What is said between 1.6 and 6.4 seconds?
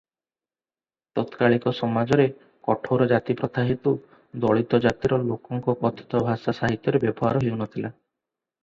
ସମାଜରେ କଠୋର ଜାତିପ୍ରଥା ହେତୁ ଦଳିତ ଜାତିର ଲୋକଙ୍କ କଥିତ